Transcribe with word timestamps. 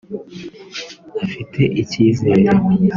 afite 1.23 1.61
icyizere 1.81 2.43